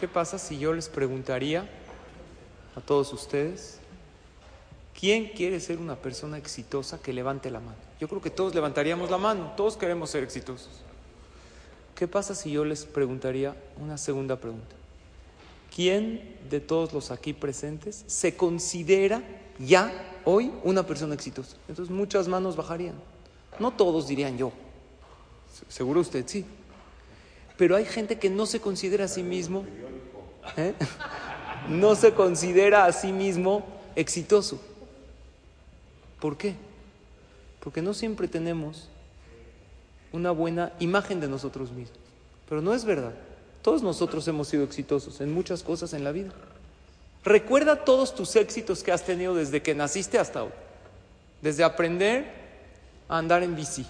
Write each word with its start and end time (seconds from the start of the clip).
¿Qué 0.00 0.08
pasa 0.08 0.38
si 0.38 0.58
yo 0.58 0.72
les 0.72 0.88
preguntaría 0.88 1.68
a 2.74 2.80
todos 2.80 3.12
ustedes, 3.12 3.80
¿quién 4.98 5.28
quiere 5.36 5.60
ser 5.60 5.76
una 5.76 5.94
persona 5.94 6.38
exitosa 6.38 7.02
que 7.02 7.12
levante 7.12 7.50
la 7.50 7.60
mano? 7.60 7.76
Yo 8.00 8.08
creo 8.08 8.22
que 8.22 8.30
todos 8.30 8.54
levantaríamos 8.54 9.10
la 9.10 9.18
mano, 9.18 9.52
todos 9.58 9.76
queremos 9.76 10.08
ser 10.08 10.24
exitosos. 10.24 10.70
¿Qué 11.94 12.08
pasa 12.08 12.34
si 12.34 12.50
yo 12.50 12.64
les 12.64 12.86
preguntaría 12.86 13.54
una 13.78 13.98
segunda 13.98 14.36
pregunta? 14.36 14.74
¿Quién 15.76 16.34
de 16.48 16.60
todos 16.60 16.94
los 16.94 17.10
aquí 17.10 17.34
presentes 17.34 18.02
se 18.06 18.38
considera 18.38 19.22
ya 19.58 19.92
hoy 20.24 20.50
una 20.64 20.86
persona 20.86 21.12
exitosa? 21.12 21.58
Entonces 21.68 21.94
muchas 21.94 22.26
manos 22.26 22.56
bajarían. 22.56 22.94
No 23.58 23.70
todos 23.70 24.08
dirían 24.08 24.38
yo. 24.38 24.50
Seguro 25.68 26.00
usted 26.00 26.24
sí. 26.26 26.46
Pero 27.58 27.76
hay 27.76 27.84
gente 27.84 28.18
que 28.18 28.30
no 28.30 28.46
se 28.46 28.58
considera 28.58 29.04
a 29.04 29.08
sí 29.08 29.22
mismo, 29.22 29.66
¿eh? 30.56 30.74
no 31.68 31.94
se 31.94 32.14
considera 32.14 32.84
a 32.84 32.92
sí 32.92 33.12
mismo 33.12 33.66
exitoso. 33.96 34.60
¿Por 36.20 36.36
qué? 36.36 36.54
Porque 37.60 37.82
no 37.82 37.94
siempre 37.94 38.28
tenemos 38.28 38.88
una 40.12 40.30
buena 40.30 40.72
imagen 40.80 41.20
de 41.20 41.28
nosotros 41.28 41.70
mismos. 41.70 41.98
Pero 42.48 42.60
no 42.60 42.74
es 42.74 42.84
verdad. 42.84 43.12
Todos 43.62 43.82
nosotros 43.82 44.26
hemos 44.28 44.48
sido 44.48 44.64
exitosos 44.64 45.20
en 45.20 45.32
muchas 45.32 45.62
cosas 45.62 45.92
en 45.92 46.04
la 46.04 46.12
vida. 46.12 46.32
Recuerda 47.24 47.84
todos 47.84 48.14
tus 48.14 48.34
éxitos 48.36 48.82
que 48.82 48.92
has 48.92 49.04
tenido 49.04 49.34
desde 49.34 49.62
que 49.62 49.74
naciste 49.74 50.18
hasta 50.18 50.44
hoy. 50.44 50.52
Desde 51.42 51.64
aprender 51.64 52.26
a 53.08 53.18
andar 53.18 53.42
en 53.42 53.54
bici, 53.54 53.86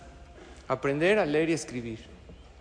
aprender 0.67 1.19
a 1.19 1.27
leer 1.27 1.51
y 1.51 1.53
escribir, 1.53 2.01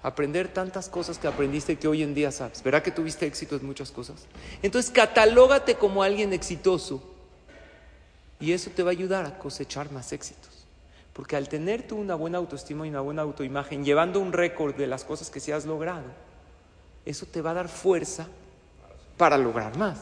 aprender 0.02 0.48
tantas 0.48 0.90
cosas 0.90 1.18
que 1.18 1.28
aprendiste 1.28 1.78
que 1.78 1.88
hoy 1.88 2.04
en 2.04 2.14
día 2.14 2.32
sabes. 2.32 2.64
¿Verá 2.64 2.82
que 2.82 2.92
tuviste 2.92 3.26
éxito 3.26 3.56
en 3.56 3.66
muchas 3.66 3.92
cosas? 3.92 4.26
Entonces, 4.62 4.92
catalógate 4.92 5.76
como 5.76 6.04
alguien 6.04 6.34
exitoso 6.34 7.04
y 8.40 8.54
eso 8.54 8.72
te 8.74 8.84
va 8.84 8.90
a 8.90 8.92
ayudar 8.92 9.26
a 9.26 9.38
cosechar 9.38 9.92
más 9.92 10.14
éxitos. 10.14 10.66
Porque 11.14 11.36
al 11.36 11.50
tener 11.50 11.86
tú 11.86 11.98
una 11.98 12.16
buena 12.16 12.38
autoestima 12.38 12.86
y 12.88 12.90
una 12.90 13.02
buena 13.02 13.24
autoimagen, 13.24 13.84
llevando 13.84 14.22
un 14.22 14.32
récord 14.32 14.76
de 14.76 14.88
las 14.88 15.04
cosas 15.04 15.30
que 15.30 15.42
sí 15.42 15.52
has 15.52 15.66
logrado, 15.66 16.06
eso 17.06 17.26
te 17.26 17.42
va 17.42 17.52
a 17.52 17.56
dar 17.56 17.68
fuerza 17.68 18.28
para 19.18 19.38
lograr 19.38 19.78
más. 19.78 19.98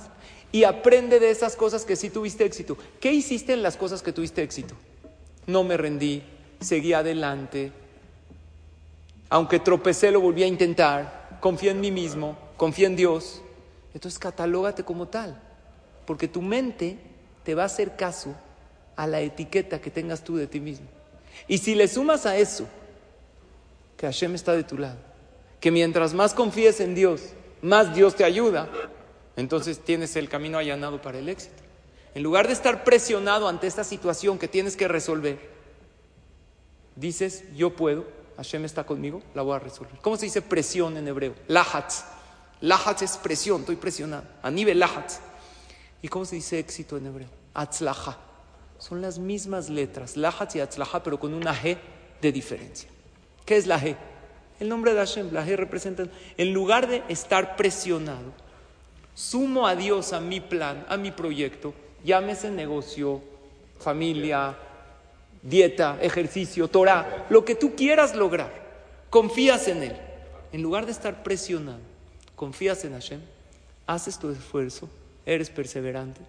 Y 0.52 0.64
aprende 0.64 1.20
de 1.20 1.31
esas 1.31 1.56
cosas 1.56 1.86
que 1.86 1.95
sí 1.95 2.09
tuviste 2.12 2.45
éxito. 2.45 2.78
¿Qué 3.00 3.12
hiciste 3.12 3.53
en 3.53 3.64
las 3.64 3.78
cosas 3.78 4.03
que 4.03 4.14
tuviste 4.14 4.44
éxito? 4.44 4.75
No 5.48 5.64
me 5.64 5.75
rendí, 5.75 6.23
seguí 6.59 6.94
adelante, 6.94 7.72
aunque 9.30 9.59
tropecé, 9.59 10.11
lo 10.11 10.22
volví 10.22 10.44
a 10.44 10.47
intentar. 10.47 11.38
Confía 11.39 11.72
en 11.72 11.81
mí 11.81 11.92
mismo, 11.92 12.38
confía 12.56 12.88
en 12.88 12.95
Dios. 12.95 13.42
Entonces 13.94 14.19
catalógate 14.19 14.84
como 14.84 15.08
tal, 15.08 15.42
porque 16.06 16.28
tu 16.28 16.42
mente 16.42 16.97
te 17.44 17.56
va 17.56 17.64
a 17.64 17.67
hacer 17.67 17.95
caso 17.95 18.36
a 18.95 19.07
la 19.07 19.22
etiqueta 19.22 19.81
que 19.81 19.91
tengas 19.91 20.24
tú 20.24 20.35
de 20.35 20.47
ti 20.47 20.59
mismo. 20.59 20.88
Y 21.47 21.59
si 21.59 21.75
le 21.75 21.88
sumas 21.88 22.25
a 22.25 22.38
eso, 22.38 22.68
que 23.96 24.06
Hashem 24.06 24.35
está 24.35 24.53
de 24.53 24.63
tu 24.63 24.78
lado, 24.78 24.97
que 25.59 25.72
mientras 25.72 26.13
más 26.13 26.34
confíes 26.34 26.80
en 26.80 26.96
Dios, 26.96 27.34
más 27.62 27.96
Dios 27.96 28.16
te 28.16 28.24
ayuda, 28.24 28.69
entonces 29.35 29.80
tienes 29.80 30.16
el 30.16 30.30
camino 30.30 30.57
allanado 30.57 31.01
para 31.01 31.19
el 31.19 31.30
éxito. 31.30 31.63
En 32.13 32.24
lugar 32.24 32.47
de 32.47 32.53
estar 32.53 32.84
presionado 32.84 33.47
ante 33.47 33.68
esta 33.68 33.84
situación 33.84 34.40
que 34.40 34.47
tienes 34.47 34.75
que 34.75 34.88
resolver, 34.88 35.40
dices, 36.96 37.44
yo 37.56 37.75
puedo, 37.75 38.06
Hashem 38.38 38.66
está 38.66 38.86
conmigo, 38.86 39.22
la 39.34 39.42
voy 39.42 39.56
a 39.56 39.59
resolver. 39.59 40.00
¿Cómo 40.02 40.16
se 40.16 40.25
dice 40.25 40.42
presión 40.42 40.96
en 40.96 41.08
hebreo? 41.08 41.36
Lahatz. 41.48 42.03
Lahatz 42.62 43.02
es 43.02 43.18
presión, 43.18 43.62
estoy 43.62 43.75
presionado. 43.75 44.24
A 44.42 44.52
nivel 44.52 44.80
lahatz. 44.80 45.20
¿Y 46.02 46.08
cómo 46.08 46.25
se 46.25 46.36
dice 46.36 46.59
éxito 46.59 46.98
en 46.98 47.08
hebreo? 47.08 47.30
Atzlaha. 47.53 48.18
Son 48.78 49.02
las 49.02 49.18
mismas 49.18 49.70
letras, 49.70 50.16
lahatz 50.16 50.56
y 50.56 50.59
atzlaha, 50.59 51.02
pero 51.02 51.20
con 51.20 51.34
una 51.34 51.53
G 51.53 51.78
de 52.22 52.31
diferencia. 52.31 52.90
¿Qué 53.46 53.58
es 53.58 53.66
la 53.66 53.80
G? 53.80 53.96
El 54.59 54.69
nombre 54.69 54.94
de 54.94 55.00
Hashem, 55.00 55.34
la 55.34 55.46
G 55.46 55.56
representa, 55.56 56.06
en 56.38 56.54
lugar 56.54 56.88
de 56.88 57.04
estar 57.09 57.56
presionado, 57.56 58.34
sumo 59.16 59.68
a 59.68 59.75
Dios 59.75 60.14
a 60.14 60.19
mi 60.19 60.40
plan, 60.40 60.86
a 60.90 60.98
mi 60.98 61.12
proyecto, 61.12 61.74
llámese 62.04 62.52
negocio, 62.52 63.22
familia, 63.80 64.56
dieta, 65.42 65.98
ejercicio, 66.02 66.68
Torah, 66.68 67.25
lo 67.30 67.46
que 67.46 67.56
tú 67.56 67.75
quieras 67.75 68.16
lograr, 68.16 68.52
confías 69.09 69.68
en 69.68 69.84
Él. 69.84 69.98
En 70.52 70.62
lugar 70.62 70.86
de 70.86 70.92
estar 70.92 71.24
presionado, 71.24 71.80
confías 72.36 72.84
en 72.86 72.94
Hashem, 72.94 73.20
haces 73.86 74.18
tu 74.18 74.30
esfuerzo, 74.30 74.90
eres 75.25 75.50
perseverante, 75.50 76.22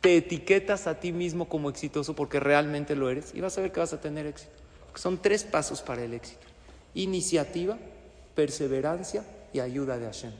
te 0.00 0.16
etiquetas 0.16 0.86
a 0.86 1.00
ti 1.00 1.12
mismo 1.12 1.48
como 1.48 1.68
exitoso 1.68 2.14
porque 2.14 2.38
realmente 2.38 2.94
lo 2.94 3.10
eres 3.10 3.32
y 3.34 3.40
vas 3.40 3.58
a 3.58 3.62
ver 3.62 3.72
que 3.72 3.80
vas 3.80 3.92
a 3.92 4.00
tener 4.00 4.26
éxito. 4.26 4.52
Son 4.94 5.18
tres 5.18 5.44
pasos 5.44 5.80
para 5.80 6.04
el 6.04 6.14
éxito. 6.14 6.46
Iniciativa, 6.94 7.78
perseverancia 8.34 9.24
y 9.52 9.60
ayuda 9.60 9.98
de 9.98 10.06
Hashem. 10.06 10.32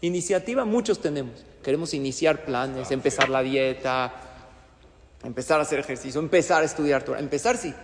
Iniciativa 0.00 0.64
muchos 0.64 1.00
tenemos. 1.00 1.44
Queremos 1.62 1.94
iniciar 1.94 2.44
planes, 2.44 2.90
empezar 2.90 3.28
la 3.28 3.42
dieta, 3.42 4.12
empezar 5.24 5.58
a 5.58 5.62
hacer 5.62 5.78
ejercicio, 5.78 6.20
empezar 6.20 6.62
a 6.62 6.64
estudiar 6.64 7.02
Torah. 7.02 7.20
Empezar 7.20 7.56
sí. 7.56 7.74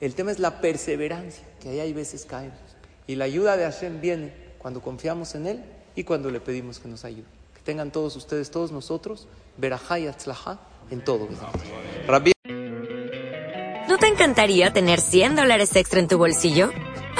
El 0.00 0.14
tema 0.14 0.32
es 0.32 0.38
la 0.38 0.60
perseverancia, 0.60 1.44
que 1.60 1.68
ahí 1.70 1.80
hay 1.80 1.92
veces 1.92 2.24
caemos. 2.24 2.58
Y 3.06 3.14
la 3.14 3.24
ayuda 3.24 3.56
de 3.56 3.64
Hashem 3.64 4.00
viene 4.00 4.32
cuando 4.58 4.80
confiamos 4.80 5.34
en 5.34 5.46
Él 5.46 5.64
y 5.94 6.04
cuando 6.04 6.30
le 6.30 6.40
pedimos 6.40 6.78
que 6.78 6.88
nos 6.88 7.04
ayude. 7.04 7.26
Que 7.54 7.60
tengan 7.62 7.90
todos 7.90 8.16
ustedes, 8.16 8.50
todos 8.50 8.72
nosotros, 8.72 9.28
verajá 9.56 9.98
y 9.98 10.06
atzlajá 10.06 10.58
en 10.90 11.04
todo. 11.04 11.28
¿No 13.88 13.98
te 13.98 14.06
encantaría 14.06 14.72
tener 14.72 15.00
100 15.00 15.36
dólares 15.36 15.76
extra 15.76 16.00
en 16.00 16.08
tu 16.08 16.18
bolsillo? 16.18 16.70